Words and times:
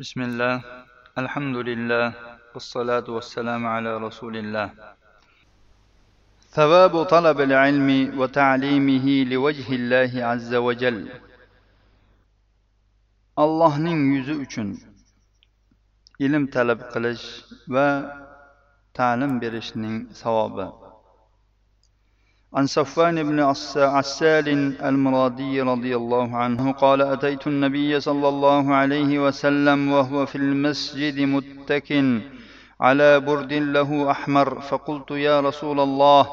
بسم 0.00 0.20
الله 0.28 0.54
الحمد 1.22 1.56
لله 1.56 2.06
والصلاة 2.54 3.06
والسلام 3.16 3.62
على 3.66 3.96
رسول 3.96 4.34
الله 4.36 4.68
ثواب 6.56 6.94
طلب 7.02 7.38
العلم 7.40 7.88
وتعليمه 8.20 9.06
لوجه 9.32 9.68
الله 9.80 10.12
عز 10.30 10.52
وجل 10.54 10.98
allohning 13.44 14.00
yuzi 14.16 14.34
uchun 14.44 14.68
ilm 16.26 16.44
talab 16.54 16.80
qilish 16.92 17.24
va 17.74 17.88
ta'lim 18.98 19.32
berishning 19.42 19.96
savobi 20.22 20.79
عن 22.55 22.65
صفوان 22.65 23.23
بن 23.23 23.39
عسال 23.75 24.75
المرادي 24.83 25.61
رضي 25.61 25.95
الله 25.95 26.37
عنه 26.37 26.71
قال 26.71 27.01
أتيت 27.01 27.47
النبي 27.47 27.99
صلى 27.99 28.27
الله 28.27 28.75
عليه 28.75 29.19
وسلم 29.19 29.91
وهو 29.91 30.25
في 30.25 30.35
المسجد 30.35 31.19
متكٍ 31.19 31.93
على 32.81 33.19
برد 33.19 33.53
له 33.53 34.11
أحمر 34.11 34.61
فقلت 34.61 35.11
يا 35.11 35.39
رسول 35.41 35.79
الله 35.79 36.27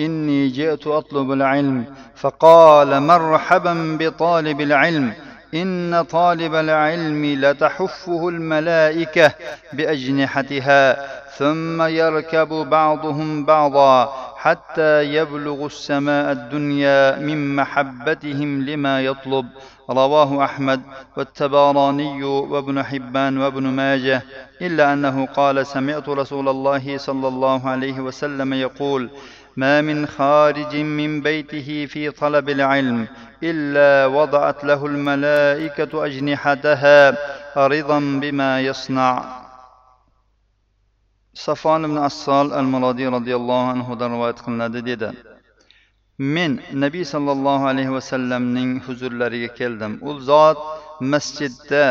إني 0.00 0.48
جئت 0.48 0.86
أطلب 0.86 1.32
العلم. 1.32 1.84
فقال 2.16 3.02
مرحبا 3.02 3.96
بطالب 4.00 4.60
العلم 4.60 5.12
إن 5.54 6.02
طالب 6.10 6.54
العلم 6.54 7.24
لتحفه 7.24 8.28
الملائكة 8.28 9.34
بأجنحتها 9.72 11.06
ثم 11.38 11.82
يركب 11.82 12.48
بعضهم 12.48 13.44
بعضا. 13.44 14.31
حتى 14.42 15.02
يبلغ 15.02 15.66
السماء 15.66 16.32
الدنيا 16.32 17.18
من 17.18 17.56
محبتهم 17.56 18.62
لما 18.62 19.00
يطلب. 19.00 19.46
رواه 19.90 20.44
أحمد 20.44 20.80
والتباراني 21.16 22.24
وابن 22.24 22.82
حبان 22.82 23.38
وابن 23.38 23.62
ماجه 23.62 24.22
إلا 24.62 24.92
أنه 24.92 25.26
قال 25.26 25.66
سمعت 25.66 26.08
رسول 26.08 26.48
الله 26.48 26.98
صلى 26.98 27.28
الله 27.28 27.68
عليه 27.68 28.00
وسلم 28.00 28.52
يقول 28.52 29.10
ما 29.56 29.80
من 29.80 30.06
خارج 30.06 30.76
من 30.76 31.20
بيته 31.20 31.86
في 31.86 32.10
طلب 32.10 32.48
العلم 32.48 33.06
إلا 33.42 34.06
وضعت 34.06 34.64
له 34.64 34.86
الملائكة 34.86 36.06
أجنحتها 36.06 37.16
رضا 37.56 37.98
بما 37.98 38.60
يصنع. 38.60 39.41
Safon 41.34 41.84
ibn 41.84 41.96
assol 41.96 42.52
al 42.52 42.66
murodiy 42.74 43.08
roziyallohu 43.16 43.68
anhudan 43.74 44.10
rivoyat 44.14 44.38
qilinadi 44.44 44.80
dedi. 44.90 45.08
Men 46.18 46.52
nabiy 46.84 47.04
sollallohu 47.14 47.64
alayhi 47.72 47.92
vasallamning 47.98 48.70
huzurlariga 48.86 49.50
keldim. 49.60 49.92
U 50.08 50.10
zot 50.28 50.58
masjidda 51.12 51.84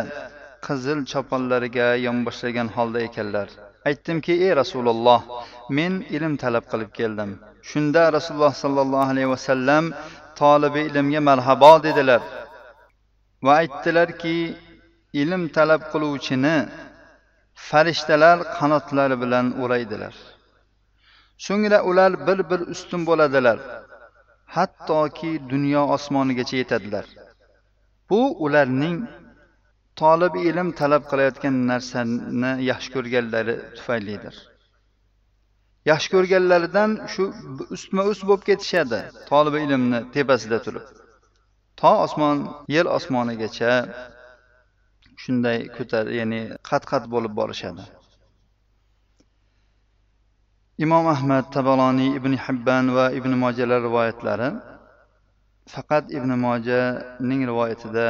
qizil 0.67 0.99
choponlariga 1.11 1.87
yonboshlagan 2.07 2.67
holda 2.75 2.99
ekanlar. 3.07 3.47
Aytdimki 3.89 4.33
ey 4.45 4.51
rasululloh 4.61 5.21
men 5.77 5.93
ilm 6.15 6.33
talab 6.43 6.65
qilib 6.71 6.91
keldim. 6.99 7.31
Shunda 7.69 8.03
rasululloh 8.17 8.53
sollallohu 8.63 9.09
alayhi 9.13 9.29
vasallam 9.35 9.83
tolibi 10.41 10.81
ilmga 10.89 11.21
marhabo 11.29 11.73
dedilar. 11.87 12.21
Va 13.45 13.53
aytdilarki 13.61 14.37
ilm 15.21 15.43
talab 15.55 15.81
qiluvchini 15.91 16.55
farishtalar 17.69 18.37
qanotlari 18.57 19.15
bilan 19.23 19.45
o'raydilar 19.63 20.15
so'ngra 21.45 21.79
ular 21.89 22.11
bir 22.27 22.39
bir 22.49 22.59
ustun 22.73 23.01
bo'ladilar. 23.09 23.57
Hattoki 24.55 25.31
dunyo 25.53 25.81
osmonigacha 25.95 26.55
yetadilar. 26.61 27.05
Bu 28.09 28.21
ularning 28.45 28.97
tolib 30.01 30.33
ilm 30.47 30.69
talab 30.79 31.03
qilayotgan 31.11 31.55
narsani 31.71 32.51
yaxshi 32.71 32.89
ko'rganlari 32.95 33.55
tufaylidir. 33.77 34.35
Yaxshi 35.91 36.09
ko'rganlaridan 36.15 36.91
shu 37.13 37.23
ustma 37.75 38.03
ust 38.11 38.23
bo'lib 38.29 38.43
ketishadi 38.49 38.99
tolib 39.31 39.55
ilmni 39.63 39.99
tepasida 40.15 40.59
turib. 40.65 40.85
To 41.81 41.91
osmon 42.05 42.37
yer 42.75 42.85
osmonigacha 42.97 43.71
shunday 45.21 45.59
ko'tar 45.77 46.05
ya'ni 46.19 46.41
qat 46.69 46.83
qat 46.91 47.03
bo'lib 47.13 47.33
borishadi. 47.39 47.83
Imom 50.85 51.05
ahmad 51.15 51.45
tabaloniy 51.55 52.11
ibn 52.19 52.33
hibban 52.45 52.85
va 52.97 53.05
ibn 53.19 53.31
mojalar 53.43 53.79
rivoyatlari 53.87 54.49
faqat 55.73 56.05
ibn 56.17 56.31
mojaning 56.45 57.41
rivoyatida 57.49 58.07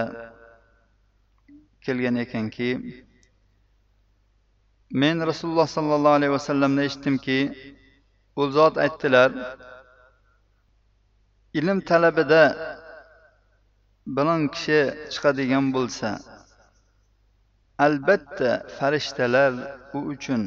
kelgan 1.86 2.16
ekanki 2.24 2.70
men 5.02 5.16
rasululloh 5.30 5.68
sollallohu 5.78 6.18
alayhi 6.20 6.34
vasallamdan 6.38 6.84
eshitdimki 6.90 7.40
u 8.42 8.44
zot 8.58 8.76
aytdilar 8.86 9.30
ilm 11.60 11.80
talabida 11.90 12.44
biron 14.16 14.42
kishi 14.54 14.80
chiqadigan 15.14 15.66
bo'lsa 15.76 16.10
albatta 17.86 18.50
farishtalar 18.78 19.54
u 19.98 20.00
uchun 20.14 20.44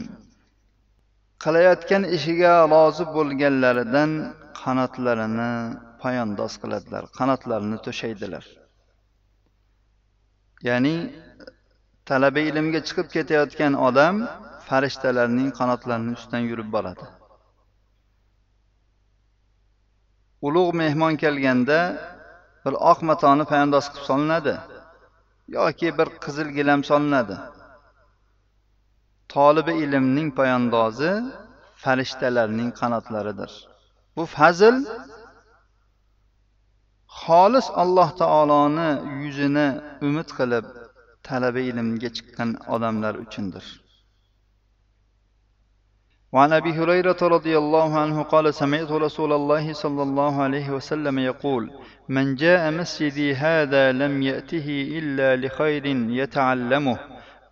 qilayotgan 1.44 2.02
ishiga 2.16 2.52
rozi 2.74 3.04
bo'lganlaridan 3.16 4.10
qanotlarini 4.62 5.52
poyandoz 6.02 6.52
qiladilar 6.62 7.04
qanotlarini 7.18 7.78
to'shaydilar. 7.86 8.44
Ya'ni 10.68 10.96
talaba 12.08 12.40
ilmga 12.50 12.80
chiqib 12.88 13.08
ketayotgan 13.16 13.72
odam 13.88 14.14
farishtalarning 14.68 15.50
qanotlarini 15.58 16.12
ustidan 16.18 16.44
yurib 16.50 16.68
boradi. 16.76 17.06
Ulug' 20.46 20.74
mehmon 20.82 21.14
kelganda 21.24 21.78
bir 22.64 22.74
oq 22.90 22.98
matoni 23.10 23.44
poyandoz 23.50 23.84
qilib 23.90 24.06
solinadi. 24.10 24.54
Yoki 25.48 25.98
bir 25.98 26.08
qizil 26.24 26.48
gilam 26.58 26.80
solinadi. 26.90 27.36
Tolibi 29.28 29.72
ilmning 29.84 30.28
poyandozi 30.38 31.12
farishtalarning 31.82 32.70
qanotlaridir. 32.80 33.52
Bu 34.16 34.24
fazil 34.36 34.76
xolis 37.20 37.66
alloh 37.82 38.10
taoloni 38.20 38.90
yuzini 39.22 39.68
umid 40.08 40.28
qilib 40.38 40.66
talaba 41.28 41.60
ilmga 41.70 42.10
chiqqan 42.16 42.50
odamlar 42.74 43.14
uchundir. 43.24 43.64
وعن 46.34 46.52
أبي 46.52 46.72
هريرة 46.72 47.16
رضي 47.22 47.58
الله 47.58 47.98
عنه 47.98 48.22
قال 48.22 48.54
سمعت 48.54 48.90
رسول 48.90 49.32
الله 49.32 49.72
صلى 49.72 50.02
الله 50.02 50.42
عليه 50.42 50.70
وسلم 50.70 51.18
يقول 51.18 51.70
من 52.08 52.34
جاء 52.34 52.70
مسجدي 52.70 53.34
هذا 53.34 53.92
لم 53.92 54.22
يأته 54.22 54.88
إلا 54.98 55.46
لخير 55.46 55.86
يتعلمه 56.20 56.98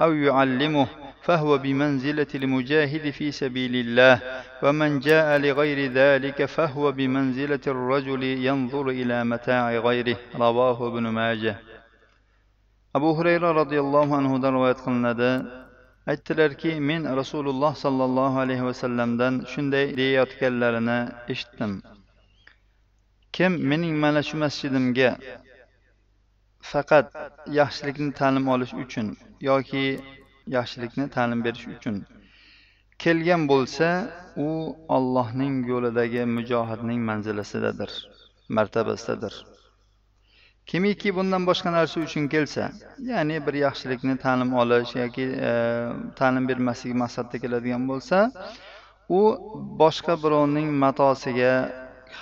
أو 0.03 0.13
يعلمه 0.13 0.87
فهو 1.23 1.59
بمنزلة 1.59 2.27
المجاهد 2.35 3.11
في 3.11 3.31
سبيل 3.31 3.75
الله 3.77 4.21
ومن 4.63 4.99
جاء 4.99 5.39
لغير 5.39 5.93
ذلك 5.93 6.45
فهو 6.45 6.93
بمنزلة 6.93 7.65
الرجل 7.67 8.23
ينظر 8.23 8.89
إلى 8.89 9.25
متاع 9.25 9.79
غيره. 9.79 10.17
رواه 10.37 10.89
ابن 10.89 11.03
ماجه. 11.09 11.57
abu 12.95 13.17
hurayra 13.17 13.55
roziyallohu 13.55 14.13
anhudan 14.15 14.53
rivoyat 14.53 14.85
qilinadi 14.85 15.31
aytdilarki 16.11 16.81
men 16.81 17.03
rasululloh 17.21 17.75
sollallohu 17.85 18.39
alayhi 18.45 18.65
vasallamdan 18.71 19.35
shunday 19.53 19.97
deyayotganlarini 19.97 20.99
eshitdim. 21.33 21.73
Kim 23.33 23.53
mening 23.71 23.97
mana 24.05 24.23
shu 24.29 24.37
masjidimga 24.45 25.11
faqat 26.71 27.07
yaxshilikni 27.61 28.11
ta'lim 28.21 28.47
olish 28.55 28.75
uchun 28.85 29.07
yoki 29.51 29.85
yaxshilikni 30.57 31.07
ta'lim 31.17 31.41
berish 31.47 31.67
uchun 31.77 31.97
kelgan 33.03 33.43
bo'lsa 33.53 33.89
u 34.47 34.49
ollohning 34.97 35.55
yo'lidagi 35.73 36.23
mujohidning 36.37 37.01
manzilasidadir 37.11 37.91
martabasidadir. 38.57 39.35
Kimiki 40.67 41.15
bundan 41.17 41.47
boshqa 41.51 41.71
narsa 41.77 42.01
uchun 42.07 42.29
kelsa 42.35 42.65
ya'ni 43.11 43.37
bir 43.47 43.55
yaxshilikni 43.67 44.15
ta'lim 44.25 44.51
olish 44.63 44.93
yoki 45.03 45.27
e, 45.49 45.53
ta'lim 46.19 46.45
bermaslik 46.51 46.95
maqsadida 47.03 47.39
keladigan 47.45 47.85
bo'lsa 47.91 48.19
u 49.19 49.21
boshqa 49.83 50.15
birovning 50.25 50.69
matosiga 50.85 51.53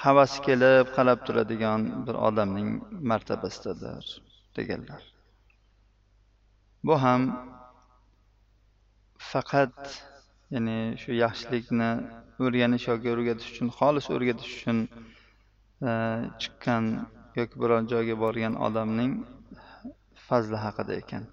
havas 0.02 0.32
kelib 0.46 0.86
qarab 0.96 1.18
turadigan 1.26 1.80
bir 2.06 2.16
odamning 2.28 2.68
martabasidadir 3.10 4.04
deganlar. 4.56 5.02
Bu 6.86 6.94
ham 7.04 7.22
faqat 9.32 9.76
ya'ni 10.54 10.78
shu 11.02 11.10
yaxshilikni 11.24 11.90
o'rganish 12.44 12.86
yoki 12.90 13.08
o'rgatish 13.14 13.48
uchun 13.52 13.68
xolis 13.78 14.06
o'rgatish 14.14 14.52
uchun 14.58 14.78
e, 15.88 15.92
chiqqan 16.42 16.84
yoki 17.39 17.55
biron 17.61 17.83
joyga 17.91 18.15
borgan 18.23 18.53
odamning 18.67 19.11
fazli 20.27 20.57
haqida 20.65 20.93
ekan 21.01 21.23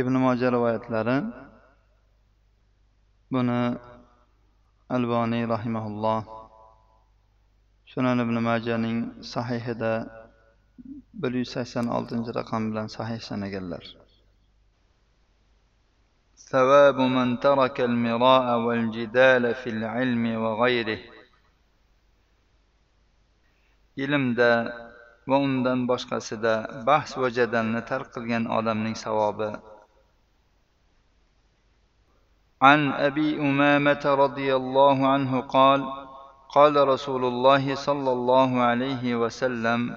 ibn 0.00 0.14
moja 0.24 0.48
rivoyatlari 0.54 1.16
buni 3.32 3.60
alboniy 4.96 5.44
rahimaulloh 5.54 6.20
sunan 7.92 8.18
ibn 8.24 8.36
majaning 8.48 8.98
sahihida 9.34 9.92
bir 11.20 11.32
yuz 11.40 11.50
sakson 11.56 11.86
oltinchi 11.96 12.30
raqam 12.40 12.62
bilan 12.70 12.86
sahih 12.96 13.20
sanaganlar 13.30 13.84
ثواب 16.52 16.96
من 16.96 17.28
ترك 17.40 17.76
المراء 17.80 18.46
والجدال 18.66 19.44
في 19.60 19.68
العلم 19.70 20.24
وغيره 20.42 21.00
ilmda 23.98 24.52
va 25.29 25.37
undan 25.37 25.87
boshqasida 25.89 26.83
bahs 26.87 27.11
va 27.21 27.27
jadalni 27.37 27.81
tark 27.89 28.07
qilgan 28.15 28.43
odamning 28.57 28.97
savobi. 29.05 29.51
عن 32.63 32.91
أبي 32.91 33.39
أمامة 33.39 34.03
رضي 34.05 34.55
الله 34.55 35.07
عنه 35.07 35.41
قال 35.41 35.83
قال 36.55 36.87
رسول 36.87 37.25
الله 37.25 37.75
صلى 37.75 38.11
الله 38.11 38.61
عليه 38.61 39.15
وسلم 39.15 39.95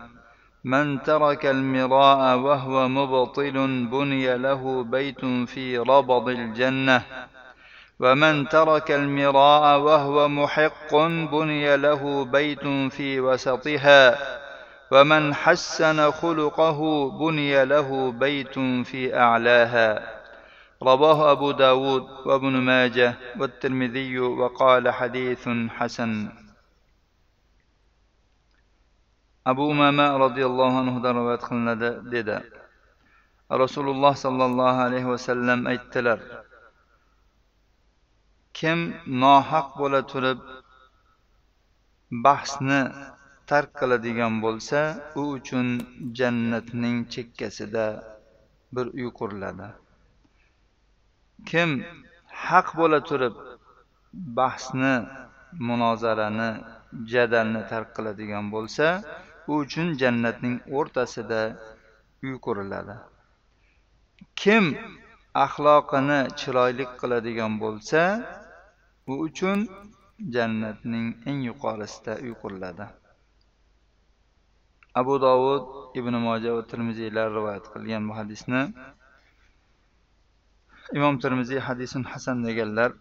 من 0.64 1.02
ترك 1.02 1.46
المراء 1.46 2.38
وهو 2.38 2.88
مبطل 2.88 3.86
بني 3.86 4.36
له 4.36 4.82
بيت 4.82 5.24
في 5.24 5.78
ربض 5.78 6.28
الجنة 6.28 7.02
ومن 8.00 8.48
ترك 8.48 8.90
المراء 8.90 9.78
وهو 9.78 10.28
محق 10.28 10.94
بني 11.32 11.76
له 11.76 12.24
بيت 12.24 12.66
في 12.90 13.20
وسطها 13.20 14.02
ومن 14.92 15.34
حسن 15.34 16.10
خلقه 16.10 17.10
بني 17.10 17.64
له 17.64 18.12
بيت 18.12 18.58
في 18.58 19.18
أعلاها. 19.18 20.16
رواه 20.82 21.32
أبو 21.32 21.50
داود 21.50 22.02
وابن 22.26 22.52
ماجه 22.52 23.14
والترمذي 23.38 24.18
وقال 24.18 24.90
حديث 24.90 25.48
حسن. 25.68 26.32
أبو 29.46 29.72
أمامة 29.72 30.16
رضي 30.16 30.46
الله 30.46 30.78
عنه 30.78 31.02
در 31.02 31.16
ويدخلنا 31.16 31.74
ددا 32.14 32.44
رسول 33.52 33.88
الله 33.88 34.12
صلى 34.12 34.44
الله 34.44 34.72
عليه 34.72 35.04
وسلم 35.04 35.68
أيتلر. 35.68 36.20
كم 38.54 38.94
ناحق 39.06 39.78
بولا 39.78 40.00
ترب 40.00 40.38
بحثنا 42.10 43.15
tark 43.50 43.70
qiladigan 43.80 44.34
bo'lsa 44.44 44.80
u 45.20 45.22
uchun 45.36 45.68
jannatning 46.18 46.98
chekkasida 47.12 47.86
bir 48.74 48.86
uy 48.98 49.08
quriladi. 49.18 49.68
Kim 51.48 51.70
haq 52.46 52.66
bo'la 52.78 53.00
turib 53.08 53.34
bahsni 54.38 54.94
munozarani 55.68 56.50
jadalni 57.12 57.62
tark 57.70 57.88
qiladigan 57.96 58.44
bo'lsa 58.54 58.86
u 59.50 59.52
uchun 59.62 59.88
jannatning 60.00 60.56
o'rtasida 60.78 61.40
uy 62.26 62.34
quriladi. 62.46 62.94
Kim 64.40 64.64
axloqini 65.44 66.20
chiroyli 66.38 66.84
qiladigan 67.00 67.52
bo'lsa 67.62 68.02
u 69.10 69.14
uchun 69.26 69.58
jannatning 70.34 71.08
eng 71.28 71.40
yuqorisida 71.48 72.12
uy 72.26 72.34
quriladi. 72.42 72.86
abu 74.99 75.13
dovud 75.25 75.63
ibn 75.99 76.13
moja 76.27 76.49
va 76.57 76.63
termiziylar 76.71 77.27
rivoyat 77.37 77.65
qilgan 77.73 78.03
bu 78.09 78.13
hadisni 78.19 78.61
imom 80.97 81.15
termiziy 81.23 81.59
hadisin 81.67 82.03
hasan 82.13 82.37
deganlar 82.47 82.91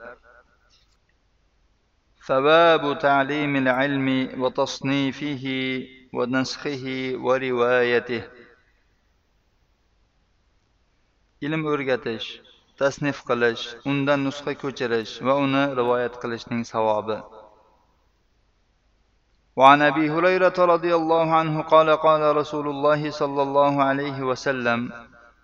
ثواب 2.31 2.99
تعليم 2.99 3.53
العلم 3.57 4.09
وتصنيفه 4.43 5.45
ونسخه 6.17 6.85
وروايته 7.27 8.23
ilm 11.47 11.63
o'rgatish 11.73 12.27
tasnif 12.81 13.19
qilish 13.29 13.63
undan 13.91 14.21
nusxa 14.27 14.53
ko'chirish 14.63 15.13
va 15.27 15.35
uni 15.45 15.63
rivoyat 15.79 16.15
qilishning 16.23 16.63
savobi 16.73 17.17
وعن 19.56 19.82
أبي 19.82 20.10
هريرة 20.10 20.54
رضي 20.60 20.96
الله 20.96 21.36
عنه 21.36 21.62
قال 21.62 21.90
قال 21.90 22.36
رسول 22.38 22.68
الله 22.68 23.12
صلى 23.12 23.42
الله 23.42 23.84
عليه 23.84 24.22
وسلم 24.22 24.92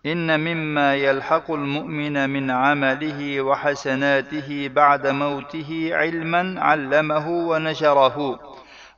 إن 0.06 0.40
مما 0.40 0.96
يلحق 0.96 1.52
المؤمن 1.52 2.30
من 2.30 2.52
عمله 2.52 3.42
وحسناته 3.42 4.70
بعد 4.76 5.08
موته 5.08 5.90
علما 5.92 6.56
علمه 6.62 7.30
ونشره 7.30 8.40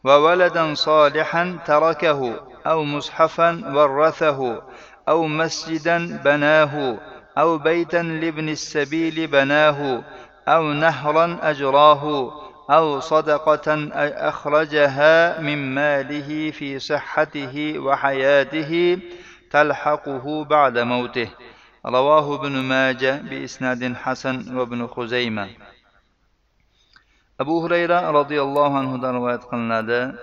وولدا 0.04 0.74
صالحا 0.74 1.57
تركه 1.65 2.33
أو 2.68 2.83
مصحفا 2.83 3.62
ورثه 3.75 4.62
أو 5.10 5.27
مسجدا 5.27 6.21
بناه 6.25 6.98
أو 7.38 7.57
بيتا 7.57 7.98
لابن 7.98 8.50
السبيل 8.50 9.27
بناه 9.27 10.04
أو 10.48 10.63
نهرا 10.63 11.39
أجراه 11.42 12.31
أو 12.69 13.00
صدقة 13.00 13.68
أخرجها 14.30 15.39
من 15.39 15.75
ماله 15.75 16.51
في 16.51 16.80
صحته 16.80 17.80
وحياته 17.80 19.00
تلحقه 19.51 20.45
بعد 20.45 20.77
موته. 20.80 21.30
رواه 21.86 22.36
ابن 22.36 22.51
ماجه 22.51 23.21
بإسناد 23.30 23.94
حسن 23.94 24.57
وابن 24.57 24.88
خزيمة. 24.88 25.50
أبو 27.39 27.65
هريرة 27.65 28.12
رضي 28.12 28.42
الله 28.42 28.77
عنه 28.77 29.12
رواية 29.12 29.36
قلنا 29.36 30.15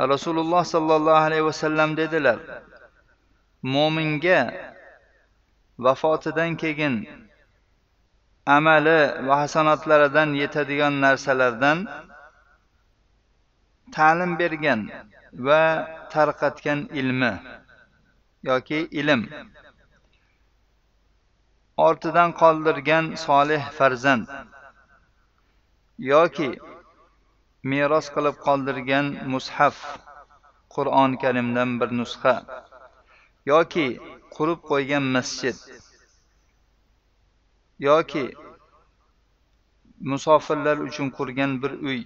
رسول 0.00 0.38
الله 0.38 0.62
صلى 0.62 0.96
الله 0.96 1.16
عليه 1.16 1.42
وسلم 1.42 1.94
vasallam 1.94 1.96
dedilar 1.96 2.38
mo'minga 3.62 4.54
vafotidan 5.78 6.56
keyin 6.56 7.27
amali 8.56 9.00
va 9.26 9.34
hasanotlaridan 9.42 10.30
yetadigan 10.42 10.94
narsalardan 11.04 11.78
ta'lim 13.96 14.32
bergan 14.40 14.80
va 15.46 15.62
tarqatgan 16.12 16.80
ilmi 17.00 17.32
yoki 18.50 18.80
ilm. 19.00 19.22
Ortidan 21.86 22.30
qoldirgan 22.40 23.04
solih 23.26 23.62
farzand 23.78 24.24
yoki 26.12 26.50
meros 27.70 28.06
qilib 28.14 28.36
qoldirgan 28.46 29.06
mushaf 29.32 29.76
qur'oni 30.74 31.16
karimdan 31.22 31.70
bir 31.80 31.90
nusxa 32.00 32.34
yoki 33.52 33.86
qurib 34.36 34.60
qo'ygan 34.70 35.04
masjid 35.16 35.56
yoki 37.78 38.34
musofirlar 40.00 40.76
uchun 40.88 41.10
qurgan 41.18 41.62
bir 41.62 41.70
uy 41.70 42.00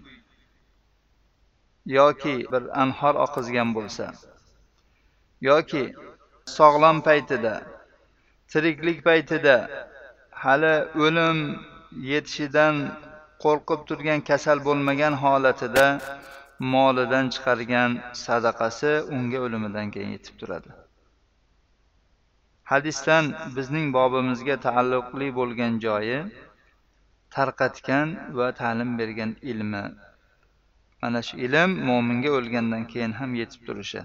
yoki 1.99 2.35
bir 2.53 2.63
anhor 2.83 3.15
oqizgan 3.27 3.75
bo'lsa 3.77 4.07
yoki 5.49 5.85
sog'lom 6.57 6.99
paytida 7.09 7.55
tiriklik 8.53 8.99
paytida 9.09 9.57
hali 10.45 10.75
o'lim 11.05 11.39
yetishidan 12.13 12.75
qo'rqib 13.45 13.81
turgan 13.89 14.21
kasal 14.31 14.59
bo'lmagan 14.69 15.15
holatida 15.25 15.87
molidan 16.75 17.27
chiqargan 17.35 17.91
sadaqasi 18.25 18.93
unga 19.17 19.39
o'limidan 19.47 19.91
keyin 19.95 20.11
yetib 20.17 20.35
turadi. 20.41 20.82
hadisdan 22.72 23.26
bizning 23.56 23.88
bobimizga 23.98 24.56
taalluqli 24.66 25.28
bo'lgan 25.40 25.74
joyi 25.86 26.20
tarqatgan 27.36 28.08
va 28.38 28.48
ta'lim 28.62 28.92
bergan 29.00 29.32
ilmi 29.52 29.84
mana 31.02 31.22
shu 31.28 31.36
ilm 31.46 31.72
mo'minga 31.90 32.32
o'lgandan 32.38 32.84
keyin 32.92 33.14
ham 33.20 33.32
yetib 33.42 33.62
turishi 33.68 34.02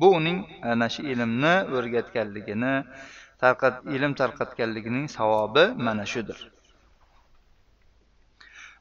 bu 0.00 0.08
uning 0.18 0.38
ana 0.72 0.88
shu 0.94 1.02
ilmni 1.12 1.54
o'rgatganligini 1.76 2.74
tarqat 3.42 3.74
ilm 3.96 4.12
tarqatganligining 4.20 5.06
savobi 5.16 5.64
mana 5.86 6.06
shudir 6.14 6.40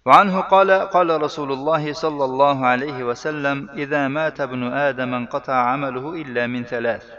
وعنه 0.07 0.35
قال 0.53 0.69
قال 0.95 1.09
رسول 1.21 1.49
الله 1.51 1.83
صلى 1.93 2.23
الله 2.29 2.57
عليه 2.71 2.97
وسلم 3.09 3.57
إذا 3.83 4.07
مات 4.07 4.37
ابن 4.47 4.63
آدم 4.87 5.13
انقطع 5.13 5.55
عمله 5.71 6.05
إلا 6.21 6.43
من 6.47 6.63
ثلاث 6.63 7.16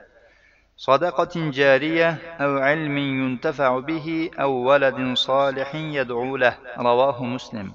صدقة 0.78 1.50
جارية 1.50 2.10
أو 2.40 2.58
علم 2.58 2.98
ينتفع 2.98 3.78
به 3.78 4.30
أو 4.40 4.52
ولد 4.52 5.14
صالح 5.16 5.74
يدعو 5.74 6.36
له 6.36 6.54
رواه 6.78 7.24
مسلم 7.24 7.72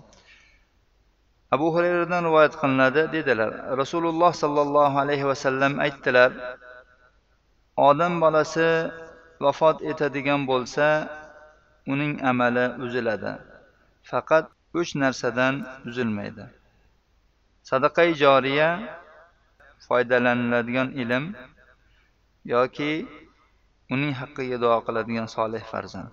abu 1.49 1.73
hurayradan 1.73 2.21
rivoyat 2.29 2.53
qilinadi 2.61 3.09
dedilar 3.09 3.49
rasululloh 3.81 4.29
sollallohu 4.33 4.95
alayhi 5.01 5.25
vasallam 5.25 5.81
aytdilar 5.85 6.31
odam 7.73 8.21
bolasi 8.21 8.69
vafot 9.41 9.81
etadigan 9.91 10.45
bo'lsa 10.51 11.09
uning 11.93 12.13
amali 12.31 12.65
uziladi 12.85 13.33
faqat 14.09 14.45
uch 14.79 14.93
narsadan 15.01 15.65
uzilmaydi 15.89 16.45
sadaqai 17.69 18.09
joriya 18.23 18.69
foydalaniladigan 19.87 20.93
ilm 21.01 21.23
yoki 22.44 23.06
uning 23.90 24.12
haqqiga 24.20 24.60
duo 24.60 24.80
qiladigan 24.86 25.26
solih 25.26 25.62
farzand. 25.72 26.12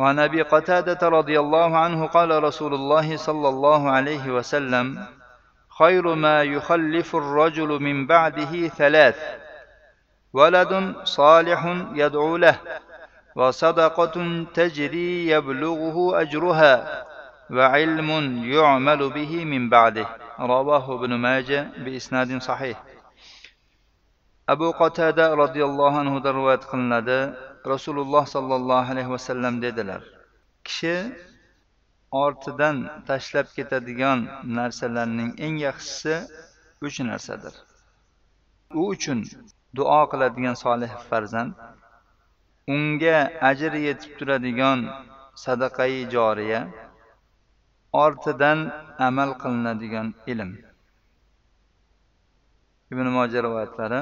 وعن 0.00 0.18
ابي 0.18 0.42
قتاده 0.42 1.08
رضي 1.08 1.40
الله 1.40 1.76
عنه 1.78 2.06
قال 2.06 2.42
رسول 2.42 2.74
الله 2.74 3.16
صلى 3.16 3.48
الله 3.48 3.90
عليه 3.90 4.30
وسلم 4.30 5.06
خير 5.78 6.14
ما 6.14 6.42
يخلف 6.42 7.16
الرجل 7.16 7.68
من 7.68 8.06
بعده 8.06 8.68
ثلاث 8.68 9.18
ولد 10.32 10.94
صالح 11.04 11.66
يدعو 11.94 12.36
له 12.36 12.56
وصدقه 13.36 14.46
تجري 14.54 15.28
يبلغه 15.28 16.20
اجرها 16.20 17.04
وعلم 17.50 18.10
يعمل 18.44 19.10
به 19.10 19.44
من 19.44 19.68
بعده 19.68 20.06
رواه 20.40 20.94
ابن 20.94 21.14
ماجه 21.14 21.68
بإسناد 21.84 22.42
صحيح 22.42 22.89
abu 24.52 24.68
qotada 24.80 25.24
roziyallohu 25.42 25.96
anhudan 26.02 26.32
rivoyat 26.38 26.64
qilinadi. 26.70 27.18
Rasululloh 27.72 28.24
sollallohu 28.34 28.90
alayhi 28.92 29.10
vasallam 29.16 29.54
dedilar 29.64 30.02
kishi 30.66 30.96
ortidan 32.24 32.76
tashlab 33.08 33.46
ketadigan 33.56 34.18
narsalarning 34.58 35.30
eng 35.46 35.56
yaxshisi 35.66 36.14
uch 36.86 36.96
narsadir. 37.10 37.54
U 38.80 38.82
uchun 38.94 39.18
duo 39.76 40.00
qiladigan 40.12 40.56
solih 40.64 40.92
farzand 41.08 41.52
unga 42.74 43.18
ajr 43.50 43.72
yetib 43.86 44.10
turadigan 44.18 44.78
sadaqai 45.44 45.94
joriya 46.14 46.60
ortidan 48.04 48.58
amal 49.08 49.30
qilinadigan 49.42 50.06
ilm. 50.32 50.50
Ibn 52.92 53.06
moja 53.16 53.38
rivoyatlari 53.46 54.00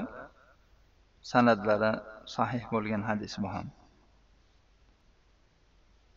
san'atlari 1.31 1.93
sahih 2.37 2.63
bo'lgan 2.73 3.03
hadis 3.11 3.35
bu 3.43 3.49
ham. 3.55 3.69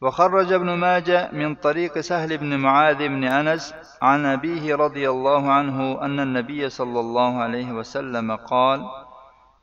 وخرج 0.01 0.53
ابن 0.53 0.69
ماجه 0.81 1.29
من 1.31 1.55
طريق 1.55 1.99
سهل 1.99 2.37
بن 2.37 2.59
معاذ 2.59 2.97
بن 2.97 3.23
انس 3.23 3.73
عن 4.01 4.25
ابيه 4.25 4.75
رضي 4.75 5.09
الله 5.09 5.51
عنه 5.51 6.05
ان 6.05 6.19
النبي 6.19 6.69
صلى 6.69 6.99
الله 6.99 7.41
عليه 7.41 7.71
وسلم 7.71 8.35
قال 8.35 8.89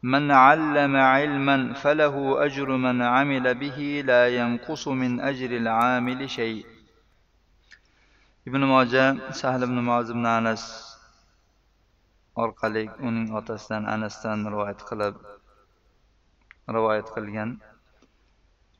من 0.02 0.30
علم 0.30 0.96
علما 0.96 1.72
فله 1.72 2.44
اجر 2.46 2.68
من 2.70 3.02
عمل 3.02 3.54
به 3.54 4.02
لا 4.06 4.28
ينقص 4.28 4.88
من 4.88 5.20
اجر 5.20 5.50
العامل 5.56 6.30
شيء 6.30 6.66
ابن 8.48 8.60
ماجه 8.64 9.30
سهل 9.30 9.66
بن 9.66 9.78
معاذ 9.78 10.12
بن 10.12 10.26
انس 10.26 10.88
orqali 12.38 12.84
uning 13.08 13.28
otasidan 13.38 13.84
anasdan 13.94 14.46
rivoyat 14.52 14.80
qilib 14.88 15.14
rivoyat 16.76 17.08
qilgan. 17.16 17.50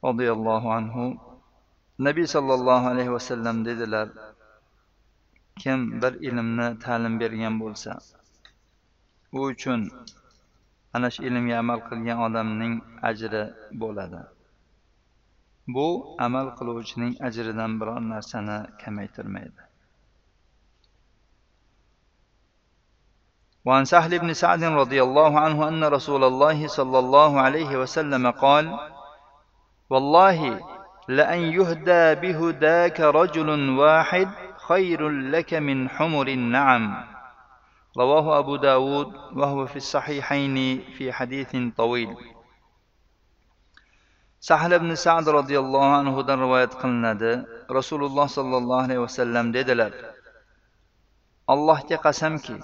Roziyallohu 0.07 0.69
anhu 0.79 1.05
nabiy 2.07 2.27
sollallohu 2.35 2.87
alayhi 2.93 3.13
vasallam 3.17 3.57
dedilar 3.69 4.09
kim 5.63 5.81
bir 6.03 6.13
ilmni 6.29 6.69
ta'lim 6.85 7.15
bergan 7.21 7.55
bo'lsa 7.63 7.93
u 9.37 9.39
uchun 9.53 9.81
ana 10.95 11.09
shu 11.15 11.21
ilmga 11.29 11.55
amal 11.63 11.81
qilgan 11.89 12.19
odamning 12.27 12.75
ajri 13.11 13.45
bo'ladi. 13.83 14.23
Bu 15.75 15.89
amal 16.27 16.47
qiluvchining 16.59 17.13
ajridan 17.29 17.73
biron 17.81 18.05
narsani 18.15 18.59
kamaytirmaydi. 18.83 19.68
وعن 23.69 23.85
سهل 23.85 24.19
بن 24.19 24.33
سعد 24.33 24.65
رضي 24.65 25.03
الله 25.03 25.41
عنه 25.41 25.69
أن 25.69 25.85
رسول 25.85 26.25
الله 26.25 26.67
صلى 26.67 26.99
الله 26.99 27.41
عليه 27.41 27.77
وسلم 27.77 28.31
قال 28.31 28.65
والله 29.91 30.61
لأن 31.09 31.41
يهدى 31.53 32.05
بهداك 32.23 33.01
رجل 33.01 33.49
واحد 33.71 34.29
خير 34.69 35.09
لك 35.09 35.55
من 35.55 35.89
حمر 35.89 36.29
النعم. 36.29 37.05
رواه 37.99 38.39
أبو 38.39 38.57
داود 38.57 39.13
وهو 39.37 39.67
في 39.67 39.77
الصحيحين 39.77 40.57
في 40.97 41.13
حديث 41.13 41.53
طويل. 41.77 42.17
sahl 44.41 44.73
ibn 44.73 44.95
sad 44.95 45.27
roziyallohu 45.29 45.93
anhudan 46.01 46.39
rivoyat 46.41 46.73
qilinadi 46.81 47.43
rasululloh 47.79 48.31
sollallohu 48.31 48.87
alayhi 48.87 49.03
vasallam 49.03 49.51
dedilar 49.51 49.93
allohga 51.55 51.97
qasamki 52.07 52.55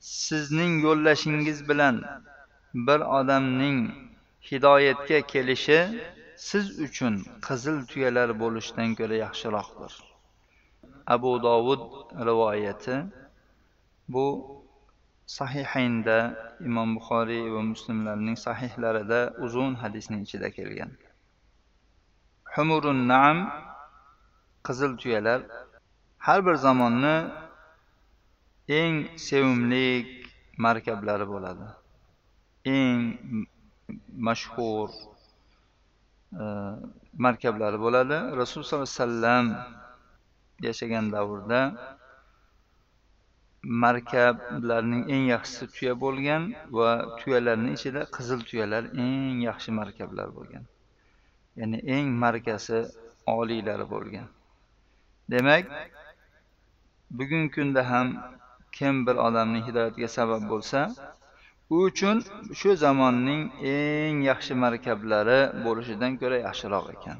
sizning 0.00 0.82
yo'llashingiz 0.86 1.68
bilan 1.68 1.96
bir 2.74 3.00
odamning 3.00 3.78
hidoyatga 4.50 5.20
kelishi 5.32 5.80
siz 6.48 6.80
uchun 6.86 7.14
qizil 7.46 7.78
tuyalar 7.90 8.30
bo'lishdan 8.42 8.90
ko'ra 8.98 9.16
yaxshiroqdir. 9.24 9.92
Abu 11.14 11.32
dovud 11.42 11.82
rivoyati 12.28 12.96
bu 14.14 14.26
sahihaynda 15.26 16.18
imom 16.68 16.88
buxoriy 16.96 17.44
va 17.54 17.62
muslimlarning 17.72 18.38
sahihlarida 18.46 19.20
uzun 19.44 19.74
hadisning 19.82 20.22
ichida 20.26 20.48
kelgan. 20.58 20.90
Humurun 22.54 23.00
nam 23.08 23.36
qizil 24.66 24.92
tuyalar 25.00 25.40
har 26.26 26.46
bir 26.46 26.54
zamonni 26.54 27.16
eng 28.68 29.16
sevimli 29.16 29.88
markablari 30.58 31.26
bo'ladi. 31.32 31.66
Eng 32.64 33.00
mashhur 34.26 34.88
e, 36.42 36.44
markablari 37.24 37.78
bo'ladi. 37.84 38.16
Rasululloh 38.40 38.68
sollallohu 38.68 38.88
alayhi 38.88 39.00
vasallam 39.00 39.46
yashagan 40.66 41.06
davrda 41.14 41.60
markablarning 43.84 45.04
eng 45.14 45.24
yaxshisi 45.34 45.66
tuya 45.74 45.94
bo'lgan 46.04 46.42
va 46.76 46.90
tuyalarning 47.20 47.74
ichida 47.78 48.02
qizil 48.16 48.40
tuyalar 48.48 48.84
eng 49.04 49.40
yaxshi 49.48 49.70
markablar 49.80 50.28
bo'lgan. 50.36 50.64
Ya'ni 51.58 51.78
eng 51.96 52.08
markasi 52.24 52.78
oliylari 53.26 53.86
bo'lgan. 53.94 54.28
Demak 55.30 55.64
bugungi 57.18 57.50
kunda 57.54 57.82
ham 57.90 58.08
kim 58.77 58.95
bir 59.07 59.15
odamning 59.27 59.63
hidoyatiga 59.67 60.09
sabab 60.17 60.43
bo'lsa 60.51 60.79
u 61.73 61.75
uchun 61.89 62.17
shu 62.59 62.71
zamonning 62.83 63.43
eng 63.75 64.17
yaxshi 64.29 64.53
markablari 64.63 65.39
bo'lishidan 65.65 66.11
ko'ra 66.21 66.37
yaxshiroq 66.47 66.87
ekan 66.95 67.19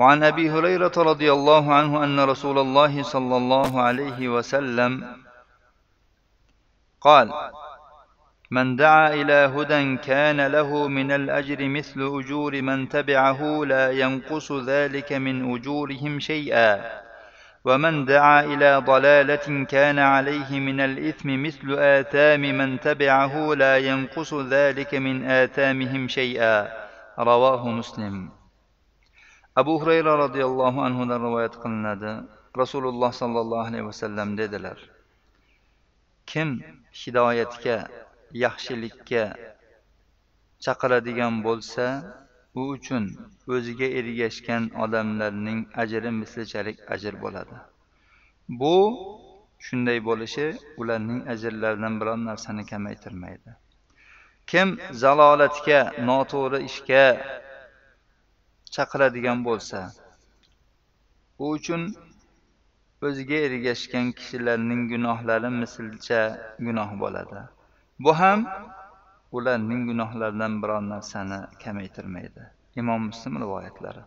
وعن 0.00 0.18
ابي 0.22 0.46
هريره 0.54 0.92
رضي 1.12 1.32
الله 1.32 1.74
عنه 1.74 2.04
ان 2.04 2.20
رسول 2.32 2.58
الله 2.58 3.02
صلى 3.02 3.36
الله 3.36 3.80
عليه 3.86 4.28
وسلم 4.28 4.92
قال 7.00 7.26
من 8.50 8.76
دعا 8.76 9.14
الى 9.14 9.38
هدى 9.54 9.96
كان 9.96 10.46
له 10.46 10.88
من 10.88 11.12
الاجر 11.12 11.68
مثل 11.68 12.00
اجور 12.18 12.62
من 12.62 12.88
تبعه 12.88 13.40
لا 13.64 13.90
ينقص 13.90 14.52
ذلك 14.52 15.12
من 15.12 15.54
اجورهم 15.54 16.20
شيئا 16.20 16.70
ومن 17.64 18.04
دعا 18.04 18.44
الى 18.44 18.70
ضلاله 18.86 19.64
كان 19.64 19.98
عليه 19.98 20.60
من 20.60 20.80
الاثم 20.80 21.28
مثل 21.42 21.66
اثام 21.78 22.40
من 22.40 22.80
تبعه 22.80 23.54
لا 23.54 23.74
ينقص 23.78 24.34
ذلك 24.34 24.94
من 24.94 25.16
اثامهم 25.24 26.08
شيئا 26.08 26.56
رواه 27.18 27.68
مسلم 27.68 28.30
abu 29.56 29.80
hurayra 29.80 30.12
roziyallohu 30.20 30.84
anhudan 30.84 31.16
rivoyat 31.26 31.54
qilinadi 31.62 32.12
rasululloh 32.60 33.08
sollallohu 33.08 33.64
alayhi 33.68 33.88
vasallam 33.88 34.36
dedilar 34.36 34.76
kim 36.28 36.60
hidoyatga 37.00 37.88
yaxshilikka 38.44 39.24
chaqiradigan 40.64 41.34
bo'lsa 41.46 41.86
u 42.59 42.61
uchun 42.75 43.05
o'ziga 43.55 43.87
ergashgan 43.99 44.63
odamlarning 44.83 45.59
ajri 45.83 46.11
mislichalik 46.21 46.77
ajr 46.95 47.13
bo'ladi. 47.23 47.55
Bu 48.61 48.75
shunday 49.65 49.99
bo'lishi 50.09 50.45
ularning 50.81 51.21
ajrlaridan 51.33 51.99
biron 52.01 52.25
narsani 52.29 52.63
kamaytirmaydi. 52.71 53.51
Kim 54.51 54.67
zalolatga 55.03 55.79
noto'g'ri 56.09 56.59
ishga 56.69 57.05
chaqiradigan 58.75 59.39
bo'lsa 59.47 59.79
u 61.43 61.45
uchun 61.57 61.81
o'ziga 63.07 63.37
ergashgan 63.47 64.11
kishilarning 64.17 64.81
gunohlari 64.91 65.49
mislcha 65.61 66.21
gunoh 66.65 66.89
bo'ladi. 67.03 67.39
Bu 68.03 68.11
ham 68.19 68.39
ularning 69.31 69.87
gunohlaridan 69.89 70.61
biror 70.61 70.81
narsani 70.93 71.39
kamaytirmaydi. 71.63 72.43
Imom 72.75 73.01
muslim 73.11 73.33
rivoyatlari. 73.43 74.03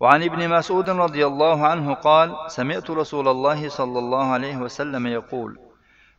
وعن 0.00 0.22
ابن 0.22 0.40
مسعود 0.48 0.90
رضي 0.90 1.26
الله 1.26 1.66
عنه 1.66 1.94
قال 1.94 2.28
سمعت 2.58 2.90
رسول 2.90 3.28
الله 3.28 3.68
صلى 3.68 3.98
الله 3.98 4.24
عليه 4.36 4.56
وسلم 4.56 5.06
يقول 5.06 5.58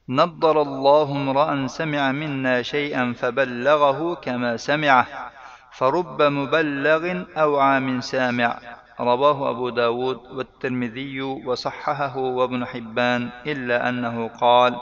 نضر 0.09 0.61
الله 0.61 1.11
امرأ 1.11 1.67
سمع 1.67 2.11
منا 2.11 2.61
شيئا 2.61 3.13
فبلغه 3.13 4.15
كما 4.15 4.57
سمعه 4.57 5.07
فرب 5.71 6.21
مبلغ 6.21 7.03
أوعى 7.37 7.79
من 7.79 8.01
سامع 8.01 8.59
رواه 9.00 9.50
أبو 9.50 9.68
داود 9.68 10.20
والترمذي 10.36 11.20
وصححه 11.20 12.16
وابن 12.18 12.64
حبان 12.64 13.30
إلا 13.46 13.88
أنه 13.88 14.28
قال 14.28 14.72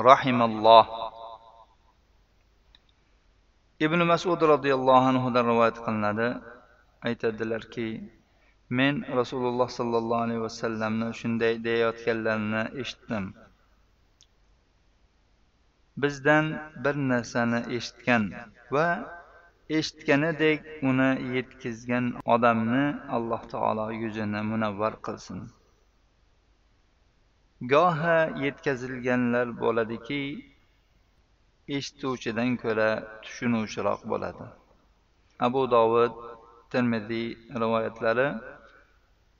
رحم 0.00 0.42
الله 0.42 0.84
ibn 3.82 4.00
masud 4.06 4.38
roziyallohu 4.52 5.06
anhudan 5.10 5.44
rivoyat 5.50 5.78
qilinadi 5.84 6.28
aytadilarki 7.08 7.88
men 8.78 8.94
rasululloh 9.20 9.68
sollallohu 9.78 10.24
alayhi 10.26 10.42
vasallamni 10.48 11.08
shunday 11.20 11.54
deyayotganlarini 11.66 12.62
eshitdim 12.82 13.24
bizdan 16.02 16.46
bir 16.84 16.94
narsani 17.12 17.60
eshitgan 17.76 18.22
va 18.74 18.86
eshitganidek 19.75 20.61
uni 20.89 21.09
yetkazgan 21.35 22.05
odamni 22.33 22.85
alloh 23.15 23.41
taolo 23.53 23.85
yuzini 24.01 24.41
munavvar 24.51 24.93
qilsin. 25.05 25.39
Gohi 27.73 28.19
yetkazilganlar 28.45 29.47
bo'ladiki 29.63 30.21
eshituvchidan 31.77 32.51
ko'ra 32.63 32.89
tushunuvchiroq 33.23 34.01
bo'ladi. 34.11 34.45
Abu 35.47 35.61
dovud 35.75 36.13
termiziy 36.71 37.27
rivoyatlari 37.61 38.27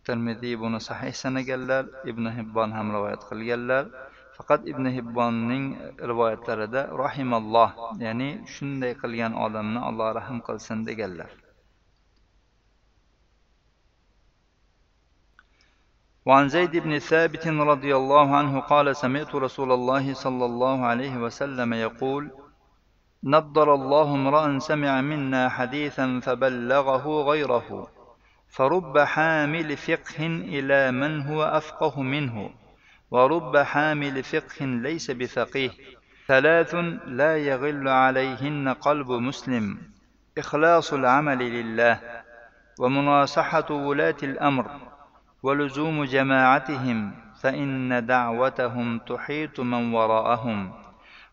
termiziy 0.07 0.55
buni 0.63 0.79
sahih 0.89 1.13
sanaganlar 1.23 1.83
ibn 2.11 2.25
hibbon 2.37 2.69
ham 2.77 2.87
rivoyat 2.95 3.21
qilganlar. 3.29 3.83
Faqat 4.37 4.61
ibn 4.71 4.85
hibbonning 4.95 5.65
rivoyatlarida 6.09 6.81
rahimalloh 7.03 7.69
ya'ni 8.05 8.29
shunday 8.55 8.93
qilgan 9.01 9.33
odamni 9.45 9.79
alloh 9.89 10.07
rahm 10.19 10.37
qilsin 10.47 10.85
deganlar. 10.89 11.31
وعن 16.27 16.49
زيد 16.49 16.77
بن 16.77 16.99
ثابت 16.99 17.47
رضي 17.47 17.95
الله 17.95 18.35
عنه 18.35 18.59
قال 18.59 18.95
سمعت 18.95 19.35
رسول 19.35 19.71
الله 19.71 20.13
صلى 20.13 20.45
الله 20.45 20.85
عليه 20.85 21.15
وسلم 21.17 21.73
يقول 21.73 22.31
نضر 23.23 23.73
الله 23.73 24.15
امرأ 24.15 24.59
سمع 24.59 25.01
منا 25.01 25.49
حديثا 25.49 26.19
فبلغه 26.19 27.05
غيره 27.29 27.87
فرب 28.47 28.99
حامل 28.99 29.77
فقه 29.77 30.19
إلى 30.27 30.91
من 30.91 31.21
هو 31.21 31.43
أفقه 31.43 32.01
منه 32.01 32.49
ورب 33.11 33.57
حامل 33.57 34.23
فقه 34.23 34.65
ليس 34.65 35.11
بفقيه. 35.11 35.69
ثلاث 36.27 36.75
لا 37.05 37.37
يغل 37.37 37.87
عليهن 37.87 38.69
قلب 38.69 39.11
مسلم. 39.11 39.77
إخلاص 40.37 40.93
العمل 40.93 41.39
لله. 41.39 41.99
ومناصحة 42.79 43.71
ولاة 43.71 44.15
الأمر. 44.23 44.71
ولزوم 45.43 46.03
جماعتهم. 46.03 47.11
فإن 47.41 48.05
دعوتهم 48.05 48.99
تحيط 48.99 49.59
من 49.59 49.93
وراءهم. 49.93 50.71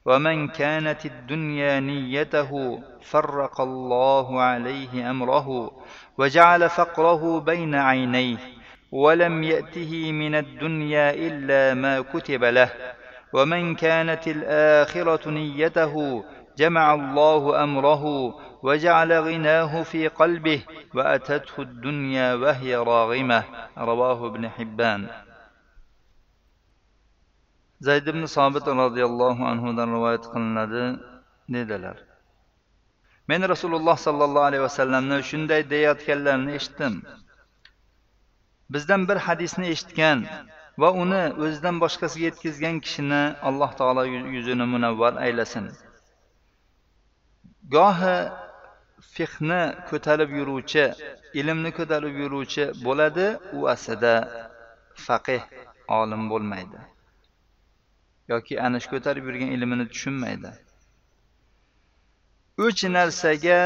ومن 0.04 0.48
كانت 0.48 1.06
الدنيا 1.06 1.80
نيته 1.80 2.82
فرق 3.02 3.60
الله 3.60 4.42
عليه 4.42 5.10
أمره. 5.10 5.70
وجعل 6.18 6.70
فقره 6.70 7.40
بين 7.40 7.74
عينيه. 7.74 8.53
ولم 8.94 9.42
يأته 9.42 10.12
من 10.12 10.34
الدنيا 10.34 11.10
إلا 11.26 11.74
ما 11.74 12.00
كتب 12.00 12.44
له. 12.44 12.70
ومن 13.32 13.74
كانت 13.74 14.28
الآخرة 14.28 15.30
نيته 15.30 15.94
جمع 16.58 16.94
الله 16.94 17.64
أمره 17.64 18.04
وجعل 18.62 19.10
غناه 19.12 19.82
في 19.82 20.08
قلبه 20.08 20.60
وأتته 20.94 21.56
الدنيا 21.58 22.34
وهي 22.34 22.76
راغمة. 22.76 23.44
رواه 23.78 24.18
ابن 24.26 24.48
حبان. 24.48 25.00
زيد 27.80 28.10
بن 28.10 28.26
صابت 28.26 28.68
رضي 28.68 29.04
الله 29.04 29.36
عنه 29.48 29.76
دان 29.76 29.88
رواية 29.92 30.24
قلنا 30.32 30.64
ندلر 31.48 31.96
من 33.28 33.44
رسول 33.44 33.74
الله 33.74 33.94
صلى 33.94 34.24
الله 34.24 34.42
عليه 34.42 34.60
وسلم 34.60 35.20
شندي 35.20 35.62
ديات 35.62 36.02
كلا 36.06 36.36
نشتم 36.36 37.02
bizdan 38.70 39.08
bir 39.08 39.16
hadisni 39.26 39.66
eshitgan 39.74 40.18
va 40.82 40.88
uni 41.02 41.22
o'zidan 41.42 41.76
boshqasiga 41.84 42.24
yetkazgan 42.28 42.76
kishini 42.84 43.22
alloh 43.48 43.70
taolo 43.80 44.04
yuzini 44.36 44.66
munavvar 44.74 45.12
aylasin. 45.26 45.66
Gohi 47.74 48.16
fihni 49.14 49.62
ko'tarib 49.90 50.30
yuruvchi 50.38 50.84
ilmni 51.40 51.70
ko'tarib 51.78 52.14
yuruvchi 52.22 52.64
bo'ladi 52.86 53.26
u 53.58 53.68
aslida 53.74 54.14
faqih 55.06 55.42
olim 56.00 56.22
bo'lmaydi. 56.32 56.78
Yoki 58.32 58.54
ana 58.66 58.78
shu 58.82 58.88
ko'tarib 58.94 59.24
yurgan 59.28 59.50
ilmini 59.56 59.86
tushunmaydi. 59.92 60.50
Uch 62.66 62.80
narsaga 62.96 63.60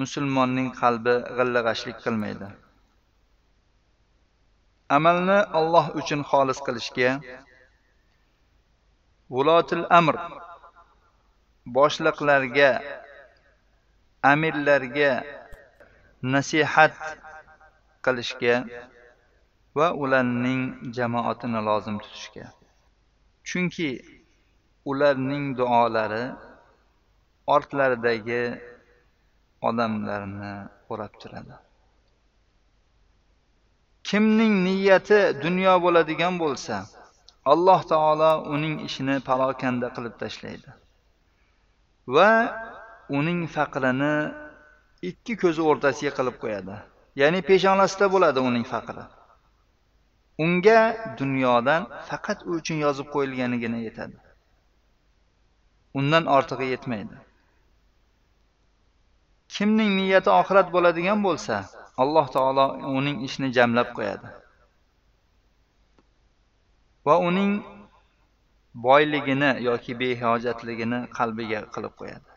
musulmonning 0.00 0.68
qalbi 0.82 1.14
g'illag'ashlik 1.38 1.98
qilmaydi. 2.04 2.46
Amalni 4.96 5.38
Alloh 5.58 5.86
uchun 6.00 6.20
xolis 6.30 6.58
qilishga. 6.66 7.10
Vulotil 9.34 9.84
amr. 9.98 10.16
Boshliqlarga 11.76 12.70
amirlarga 14.32 15.12
nasihat 16.34 16.94
qilishga 18.04 18.54
va 19.78 19.88
ularning 20.02 20.62
jamoatini 20.96 21.60
lozim 21.68 21.96
tutishga. 22.04 22.46
Chunki 23.48 23.90
ularning 24.90 25.44
duolari 25.58 26.24
ortlaridagi 27.54 28.42
odamlarni 29.68 30.54
o'rab 30.92 31.12
turadi. 31.22 31.56
Kimning 34.12 34.54
niyati 34.66 35.18
dunyo 35.44 35.74
bo'ladigan 35.84 36.34
bo'lsa 36.42 36.74
alloh 37.52 37.80
taolo 37.92 38.32
uning 38.54 38.74
ishini 38.88 39.16
parokanda 39.28 39.88
qilib 39.96 40.14
tashlaydi. 40.22 40.68
Va 42.14 42.32
uning 43.18 43.40
faqrini 43.56 44.14
ikki 45.10 45.34
ko'zi 45.42 45.62
o'rtasiga 45.70 46.12
qilib 46.18 46.36
qo'yadi. 46.44 46.76
Ya'ni 47.20 47.40
peshonasida 47.50 48.06
bo'ladi 48.14 48.40
uning 48.48 48.66
faqri. 48.74 49.04
Unga 50.44 50.80
dunyodan 51.20 51.82
faqat 52.08 52.38
u 52.48 52.60
uchun 52.60 52.78
yozib 52.84 53.08
qo'yilganigina 53.14 53.78
yetadi. 53.86 54.18
Undan 55.98 56.24
ortig'i 56.36 56.66
yetmaydi. 56.74 57.16
Kimning 59.54 59.90
niyati 60.00 60.30
oxirat 60.40 60.68
bo'ladigan 60.74 61.18
bo'lsa 61.28 61.56
alloh 61.98 62.26
taolo 62.28 62.66
uning 62.98 63.24
ishini 63.26 63.52
jamlab 63.52 63.92
qo'yadi. 63.96 64.28
Va 67.06 67.18
uning 67.28 67.52
boyligini 68.74 69.50
yoki 69.68 69.92
behojatligini 70.00 70.98
qalbiga 71.16 71.60
qilib 71.74 71.94
qo'yadi. 72.00 72.28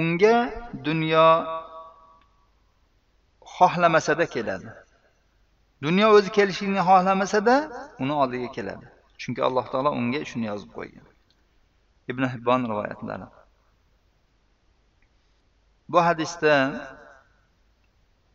Unga 0.00 0.36
dunyo 0.84 1.26
xohlamasada 3.56 4.26
keladi. 4.34 4.68
Dunyo 5.82 6.06
o'zi 6.16 6.30
kelishligini 6.38 6.82
xohlamasada 6.88 7.56
uni 8.02 8.12
oldiga 8.22 8.48
keladi. 8.56 8.86
Chunki 9.20 9.40
alloh 9.48 9.66
taolo 9.72 9.90
unga 10.00 10.20
shuni 10.30 10.46
yozib 10.50 10.70
qo'ygan. 10.78 11.06
Ibn 12.10 12.22
hibbon 12.32 12.60
rivoyatlari. 12.70 13.26
Bu 15.88 15.98
hadisda 16.06 16.54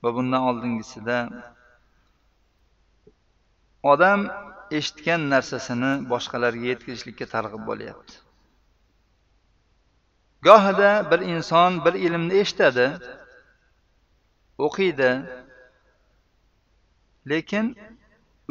va 0.03 0.09
bundan 0.15 0.41
oldingisida 0.49 1.17
odam 3.93 4.21
eshitgan 4.79 5.21
narsasini 5.33 5.91
boshqalarga 6.11 6.65
yetkazishlikka 6.71 7.25
targ'ib 7.35 7.63
bo'lyapti. 7.69 8.13
Gohida 10.47 10.91
bir 11.11 11.19
inson 11.33 11.79
bir 11.85 11.93
ilmni 12.05 12.33
eshitadi 12.43 12.87
o'qiydi 14.67 15.11
lekin 17.31 17.65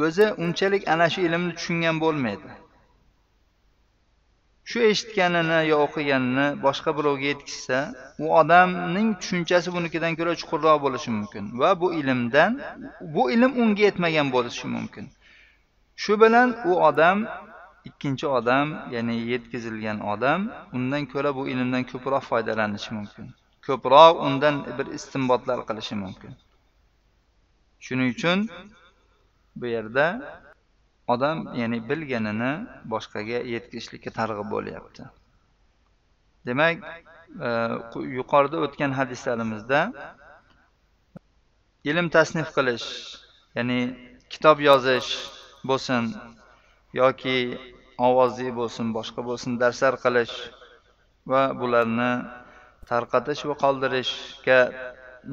o'zi 0.07 0.27
unchalik 0.45 0.88
ana 0.95 1.07
shu 1.15 1.21
ilmni 1.29 1.53
tushungan 1.59 2.01
bo'lmaydi. 2.05 2.62
Shu 4.70 4.79
eshitganini 4.90 5.59
yo 5.70 5.77
o'qiganini 5.87 6.46
boshqa 6.64 6.90
birovga 6.98 7.27
yetkazsa 7.33 7.79
u 8.25 8.27
odamning 8.40 9.09
tushunchasi 9.20 9.68
bunikidan 9.77 10.12
ko'ra 10.18 10.33
chuqurroq 10.40 10.79
bo'lishi 10.85 11.11
mumkin 11.16 11.44
va 11.61 11.70
bu 11.81 11.88
ilmdan 12.01 12.53
bu 13.14 13.22
ilm 13.35 13.53
unga 13.62 13.83
yetmagan 13.88 14.29
bo'lishi 14.37 14.66
mumkin. 14.77 15.05
Shu 16.03 16.12
bilan 16.22 16.48
u 16.70 16.72
odam 16.88 17.18
ikkinchi 17.88 18.27
odam 18.38 18.66
ya'ni 18.94 19.16
yetkazilgan 19.33 19.98
odam 20.12 20.40
undan 20.77 21.03
ko'ra 21.12 21.31
bu 21.38 21.42
ilmdan 21.53 21.83
ko'proq 21.90 22.22
foydalanishi 22.31 22.90
mumkin. 22.98 23.27
Ko'proq 23.66 24.14
undan 24.27 24.55
bir 24.79 24.87
istinbotlar 24.98 25.59
qilishi 25.68 25.94
mumkin. 26.05 26.33
Shuning 27.85 28.09
uchun 28.14 28.38
bu 29.61 29.66
yerda 29.75 30.07
odam 31.12 31.38
ya'ni 31.61 31.79
bilganini 31.90 32.53
boshqaga 32.92 33.38
yetkazishlikka 33.55 34.11
targ'ib 34.18 34.48
bo'lyapti. 34.55 35.09
Demak 36.48 36.77
e, 37.48 37.51
yuqorida 38.18 38.62
o'tgan 38.66 38.92
hadislarimizda 38.98 39.81
ilm 41.90 42.09
tasnif 42.16 42.48
qilish 42.57 42.88
ya'ni 43.59 43.79
kitob 44.33 44.64
yozish 44.68 45.11
bo'lsin 45.70 46.11
yoki 47.01 47.37
ovozli 48.09 48.51
bo'lsin 48.61 48.92
boshqa 48.96 49.25
bo'lsin 49.29 49.59
darslar 49.62 49.94
qilish 50.05 50.35
va 51.31 51.42
bularni 51.61 52.12
tarqatish 52.90 53.42
va 53.48 53.55
qoldirishga 53.64 54.61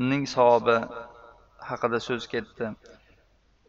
ning 0.10 0.24
savobi 0.36 0.78
haqida 1.70 2.00
so'z 2.08 2.28
ketdi. 2.34 2.66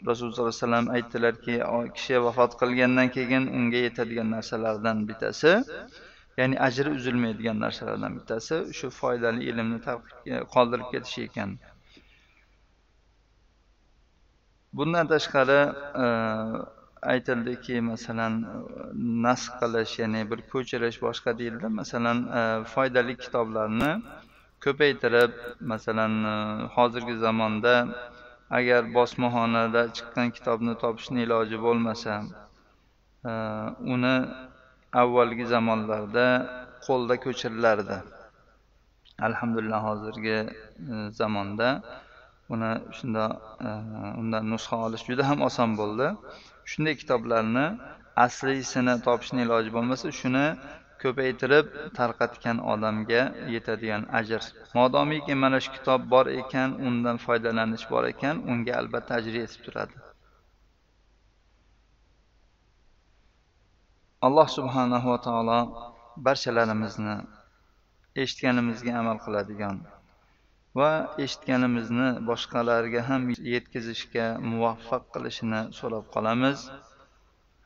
Rasululloh 0.08 0.34
sollallohu 0.34 0.54
alayhi 0.56 0.64
vasallam 0.64 0.86
aytdilarki 0.96 1.54
kishi 1.96 2.16
vafot 2.26 2.52
qilgandan 2.60 3.08
keyin 3.16 3.44
unga 3.58 3.80
yetadigan 3.86 4.28
narsalardan 4.36 4.96
bittasi 5.08 5.52
ya'ni 6.38 6.56
ajri 6.68 6.90
uzilmaydigan 6.98 7.56
narsalardan 7.64 8.12
bittasi 8.18 8.56
shu 8.78 8.90
foydali 9.00 9.40
ilmni 9.50 9.78
qoldirib 10.54 10.88
ketish 10.92 11.18
ekan. 11.26 11.50
Bundan 14.78 15.06
tashqari 15.12 15.60
e, 16.04 16.06
aytildiki 17.12 17.80
masalan 17.92 18.34
nas 19.26 19.42
qilish 19.60 19.94
ya'ni 20.02 20.20
bir 20.30 20.40
ko'chirish 20.52 20.98
boshqa 21.06 21.30
deyildi. 21.40 21.68
Masalan 21.80 22.18
e, 22.38 22.40
foydali 22.74 23.14
kitoblarni 23.24 23.92
ko'paytirib 24.64 25.32
masalan 25.72 26.12
e, 26.32 26.34
hozirgi 26.76 27.16
zamonda 27.24 27.74
agar 28.58 28.82
bosmaxonada 28.96 29.82
chiqqan 29.96 30.28
kitobni 30.36 30.72
topishni 30.82 31.20
iloji 31.26 31.58
bo'lmasa 31.66 32.14
e, 33.30 33.32
uni 33.94 34.14
avvalgi 35.02 35.44
zamonlarda 35.54 36.26
qo'lda 36.86 37.14
ko'chirilardi. 37.24 37.98
Alhamdulillah 39.28 39.80
hozirgi 39.88 40.38
e, 40.40 40.94
zamonda 41.20 41.68
uni 42.54 42.72
shunda 42.96 43.24
e, 43.66 43.68
undan 44.20 44.44
nusxa 44.52 44.76
olish 44.86 45.04
juda 45.10 45.22
ham 45.30 45.38
oson 45.48 45.70
bo'ldi. 45.80 46.08
Shunday 46.70 46.94
kitoblarni 47.02 47.66
asliysini 48.26 48.94
topishni 49.06 49.40
iloji 49.46 49.70
bo'lmasa 49.76 50.06
shuni 50.20 50.46
ko'paytirib 51.02 51.66
tarqatgan 51.98 52.58
odamga 52.72 53.22
yetadigan 53.54 54.02
ajr. 54.20 54.42
Modomiki 54.78 55.34
mana 55.42 55.58
shu 55.64 55.70
kitob 55.76 56.00
bor 56.12 56.26
ekan 56.42 56.76
undan 56.88 57.16
foydalanish 57.24 57.86
bor 57.92 58.04
ekan 58.12 58.36
unga 58.52 58.72
albatta 58.80 59.12
ajr 59.20 59.34
yetib 59.42 59.60
turadi. 59.66 59.96
Alloh 64.26 64.48
subhanahu 64.58 65.08
va 65.12 65.18
taolo 65.26 65.60
barchalarimizni 66.26 67.16
eshitganimizga 68.22 68.92
amal 69.00 69.18
qiladigan 69.24 69.76
va 70.78 70.90
eshitganimizni 71.24 72.08
boshqalarga 72.30 73.00
ham 73.08 73.22
yetkazishga 73.54 74.26
muvaffaq 74.50 75.04
qilishini 75.14 75.60
so'rab 75.78 76.04
qolamiz. 76.14 76.58